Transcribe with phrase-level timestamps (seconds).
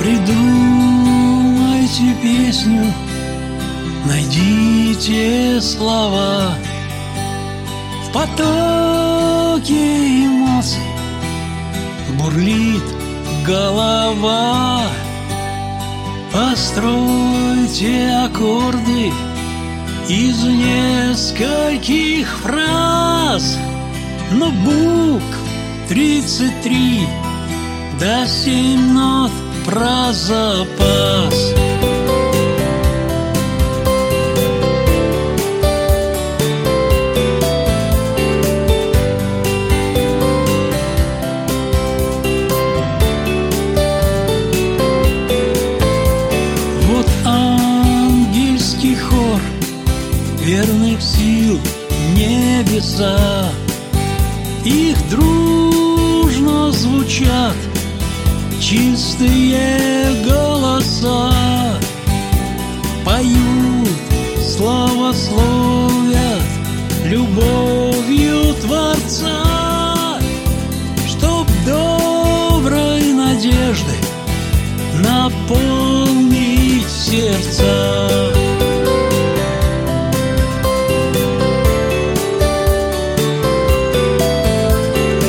[0.00, 1.68] Придумайте
[2.22, 2.90] песню,
[4.06, 6.54] найдите слова.
[8.06, 9.74] В потоке
[10.24, 10.80] эмоций
[12.18, 12.82] бурлит
[13.46, 14.84] голова.
[16.32, 19.12] Постройте аккорды
[20.08, 23.58] из нескольких фраз.
[24.32, 25.38] Но букв
[25.90, 27.06] тридцать три
[28.00, 29.30] да семь нот
[29.64, 31.54] про запас.
[46.86, 49.40] Вот ангельский хор
[50.42, 51.58] верных сил
[52.14, 53.50] небеса.
[54.64, 57.56] Их дружно звучат
[58.70, 61.32] чистые голоса
[63.04, 63.88] Поют,
[64.40, 65.90] славословят
[67.04, 70.20] любовью Творца.
[71.04, 73.96] Чтоб доброй надежды
[75.02, 78.30] наполнить сердца.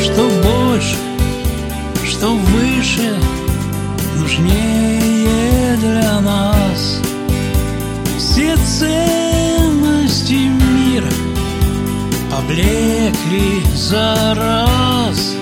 [0.03, 0.98] Что больше,
[2.22, 3.17] что выше,
[4.16, 7.02] нужнее для нас.
[8.16, 11.09] Все ценности мира
[12.30, 15.36] поблекли за раз.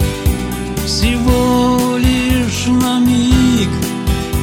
[0.85, 3.69] Всего лишь на миг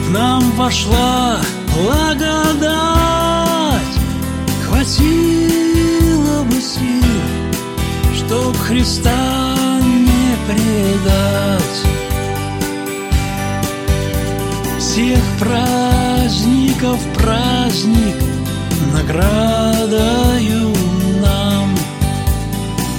[0.07, 1.39] к нам вошла
[1.75, 2.77] благодать.
[4.69, 7.23] Хватило бы сил,
[8.15, 11.96] чтоб Христа не предать.
[16.87, 18.17] Праздников праздник
[18.93, 20.73] наградою
[21.21, 21.77] нам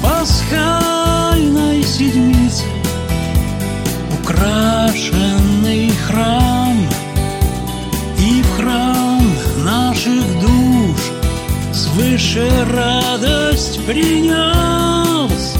[0.02, 2.64] Пасхальной седмицы
[4.20, 6.78] украшенный храм
[8.20, 9.24] И в храм
[9.64, 11.02] наших душ
[11.74, 15.56] свыше радость принес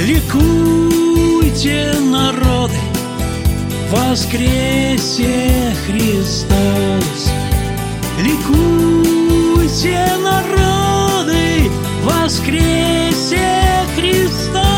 [0.00, 2.74] Ликуйте, народы,
[3.90, 6.79] воскресе Христос.
[12.30, 13.40] воскресе
[13.96, 14.69] Христа.